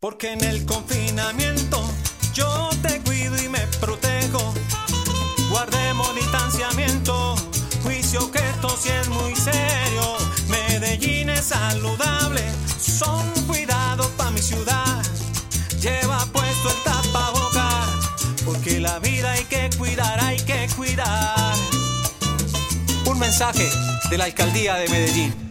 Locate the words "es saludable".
11.28-12.40